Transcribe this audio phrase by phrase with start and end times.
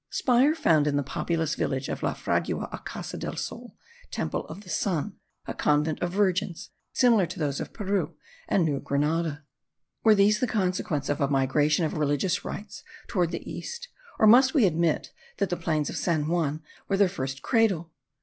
[0.09, 3.75] Speier found in the populous village of La Fragua a Casa del Sol
[4.09, 5.13] (temple of the sun),
[5.45, 8.15] and a convent of virgins similar to those of Peru
[8.47, 9.43] and New Granada.
[10.03, 13.89] Were these the consequence of a migration of religious rites towards the east?
[14.17, 17.91] or must we admit that the plains of San Juan were their first cradle?